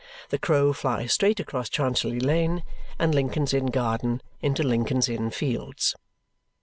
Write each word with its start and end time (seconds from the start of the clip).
The 0.29 0.39
crow 0.39 0.73
flies 0.73 1.13
straight 1.13 1.39
across 1.39 1.69
Chancery 1.69 2.19
Lane 2.19 2.63
and 2.97 3.13
Lincoln's 3.13 3.53
Inn 3.53 3.67
Garden 3.67 4.23
into 4.41 4.63
Lincoln's 4.63 5.07
Inn 5.07 5.29
Fields. 5.29 5.95